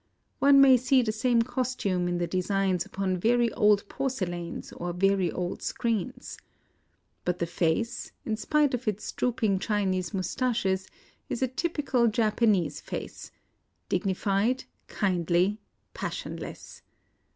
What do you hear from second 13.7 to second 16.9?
dignified, kindly, passionless.